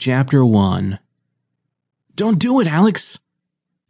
Chapter 0.00 0.44
1 0.44 1.00
Don't 2.14 2.38
do 2.38 2.60
it, 2.60 2.68
Alex! 2.68 3.18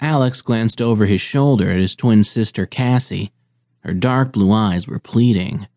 Alex 0.01 0.41
glanced 0.41 0.81
over 0.81 1.05
his 1.05 1.21
shoulder 1.21 1.71
at 1.71 1.81
his 1.81 1.95
twin 1.95 2.25
sister, 2.25 2.65
Cassie. 2.65 3.31
Her 3.81 3.93
dark 3.93 4.33
blue 4.33 4.51
eyes 4.51 4.89
were 4.89 4.99
pleading. 4.99 5.69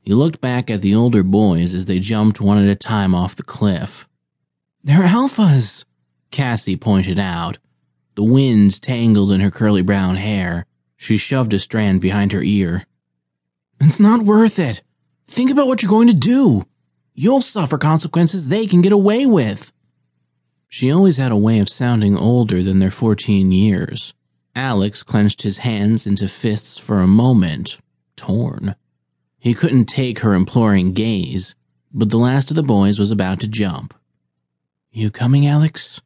He 0.00 0.14
looked 0.14 0.40
back 0.40 0.70
at 0.70 0.80
the 0.80 0.94
older 0.94 1.24
boys 1.24 1.74
as 1.74 1.86
they 1.86 1.98
jumped 1.98 2.40
one 2.40 2.58
at 2.58 2.70
a 2.70 2.76
time 2.76 3.16
off 3.16 3.34
the 3.34 3.42
cliff. 3.42 4.06
They're 4.84 5.02
alphas, 5.02 5.84
Cassie 6.30 6.76
pointed 6.76 7.18
out. 7.18 7.58
The 8.14 8.22
winds 8.22 8.78
tangled 8.78 9.32
in 9.32 9.40
her 9.40 9.50
curly 9.50 9.82
brown 9.82 10.14
hair. 10.14 10.66
She 10.96 11.16
shoved 11.16 11.52
a 11.52 11.58
strand 11.58 12.00
behind 12.00 12.30
her 12.30 12.44
ear. 12.44 12.86
It's 13.80 13.98
not 13.98 14.22
worth 14.22 14.60
it. 14.60 14.82
Think 15.26 15.50
about 15.50 15.66
what 15.66 15.82
you're 15.82 15.90
going 15.90 16.06
to 16.06 16.14
do. 16.14 16.64
You'll 17.20 17.40
suffer 17.40 17.78
consequences 17.78 18.46
they 18.46 18.64
can 18.68 18.80
get 18.80 18.92
away 18.92 19.26
with. 19.26 19.72
She 20.68 20.92
always 20.92 21.16
had 21.16 21.32
a 21.32 21.36
way 21.36 21.58
of 21.58 21.68
sounding 21.68 22.16
older 22.16 22.62
than 22.62 22.78
their 22.78 22.92
14 22.92 23.50
years. 23.50 24.14
Alex 24.54 25.02
clenched 25.02 25.42
his 25.42 25.58
hands 25.58 26.06
into 26.06 26.28
fists 26.28 26.78
for 26.78 27.00
a 27.00 27.08
moment, 27.08 27.76
torn. 28.14 28.76
He 29.36 29.52
couldn't 29.52 29.86
take 29.86 30.20
her 30.20 30.32
imploring 30.32 30.92
gaze, 30.92 31.56
but 31.92 32.10
the 32.10 32.18
last 32.18 32.52
of 32.52 32.54
the 32.54 32.62
boys 32.62 33.00
was 33.00 33.10
about 33.10 33.40
to 33.40 33.48
jump. 33.48 33.94
You 34.92 35.10
coming, 35.10 35.44
Alex? 35.44 36.00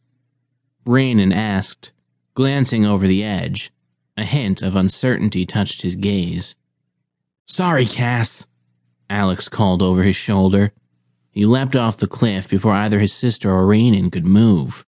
Rhiannon 0.87 1.31
asked, 1.31 1.92
glancing 2.33 2.87
over 2.87 3.06
the 3.06 3.23
edge. 3.23 3.70
A 4.17 4.25
hint 4.25 4.62
of 4.62 4.77
uncertainty 4.77 5.45
touched 5.45 5.83
his 5.83 5.95
gaze. 5.95 6.56
Sorry, 7.45 7.84
Cass, 7.84 8.47
Alex 9.11 9.51
called 9.51 9.83
over 9.83 10.05
his 10.05 10.17
shoulder. 10.17 10.73
He 11.33 11.47
leapt 11.47 11.75
off 11.75 11.97
the 11.97 12.07
cliff 12.07 12.49
before 12.49 12.73
either 12.73 13.01
his 13.01 13.13
sister 13.13 13.51
or 13.51 13.67
Rhiannon 13.67 14.11
could 14.11 14.27
move. 14.27 14.85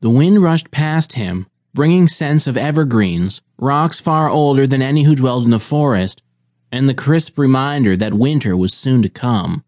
The 0.00 0.10
wind 0.10 0.42
rushed 0.42 0.70
past 0.70 1.12
him, 1.12 1.46
bringing 1.74 2.08
scents 2.08 2.46
of 2.46 2.56
evergreens, 2.56 3.42
rocks 3.58 4.00
far 4.00 4.30
older 4.30 4.66
than 4.66 4.80
any 4.80 5.02
who 5.02 5.14
dwelled 5.14 5.44
in 5.44 5.50
the 5.50 5.60
forest, 5.60 6.22
and 6.72 6.88
the 6.88 6.94
crisp 6.94 7.38
reminder 7.38 7.94
that 7.94 8.14
winter 8.14 8.56
was 8.56 8.72
soon 8.72 9.02
to 9.02 9.10
come. 9.10 9.64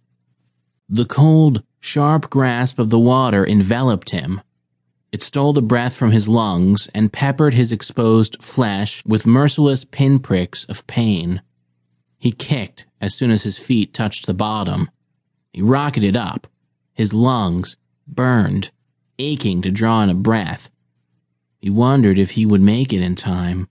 The 0.89 1.05
cold, 1.05 1.63
sharp 1.79 2.31
grasp 2.31 2.79
of 2.79 2.89
the 2.89 2.99
water 2.99 3.47
enveloped 3.47 4.11
him. 4.11 4.41
It 5.13 5.23
stole 5.23 5.53
the 5.53 5.63
breath 5.63 5.95
from 5.95 6.13
his 6.13 6.27
lungs 6.27 6.89
and 6.95 7.13
peppered 7.13 7.53
his 7.53 7.71
exposed 7.71 8.43
flesh 8.43 9.05
with 9.05 9.27
merciless 9.27 9.85
pinpricks 9.85 10.65
of 10.65 10.87
pain. 10.87 11.43
He 12.19 12.33
kicked 12.33 12.87
as 13.01 13.15
soon 13.15 13.31
as 13.31 13.43
his 13.43 13.59
feet 13.59 13.93
touched 13.93 14.27
the 14.27 14.35
bottom. 14.35 14.91
He 15.59 15.63
rocketed 15.63 16.15
up, 16.15 16.47
his 16.95 17.13
lungs 17.13 17.77
burned, 18.07 18.71
aching 19.19 19.61
to 19.63 19.73
draw 19.73 20.05
in 20.05 20.09
a 20.09 20.15
breath. 20.15 20.71
He 21.59 21.69
wondered 21.69 22.17
if 22.17 22.31
he 22.31 22.47
would 22.47 22.61
make 22.61 22.93
it 22.93 23.03
in 23.03 23.17
time. 23.17 23.67